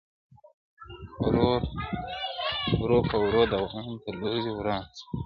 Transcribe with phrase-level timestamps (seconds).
[2.81, 5.03] •ورو په ورو د دام پر لوري ور روان سو-